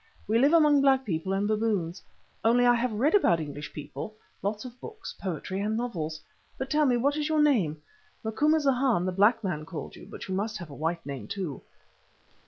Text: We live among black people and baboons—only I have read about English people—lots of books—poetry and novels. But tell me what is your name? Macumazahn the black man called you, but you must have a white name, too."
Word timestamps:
We 0.27 0.39
live 0.39 0.53
among 0.53 0.81
black 0.81 1.05
people 1.05 1.31
and 1.31 1.47
baboons—only 1.47 2.65
I 2.65 2.73
have 2.73 2.91
read 2.91 3.13
about 3.13 3.39
English 3.39 3.71
people—lots 3.71 4.65
of 4.65 4.81
books—poetry 4.81 5.61
and 5.61 5.77
novels. 5.77 6.19
But 6.57 6.71
tell 6.71 6.87
me 6.87 6.97
what 6.97 7.17
is 7.17 7.29
your 7.29 7.39
name? 7.39 7.79
Macumazahn 8.23 9.05
the 9.05 9.11
black 9.11 9.43
man 9.43 9.63
called 9.63 9.95
you, 9.95 10.07
but 10.07 10.27
you 10.27 10.33
must 10.33 10.57
have 10.57 10.71
a 10.71 10.73
white 10.73 11.05
name, 11.05 11.27
too." 11.27 11.61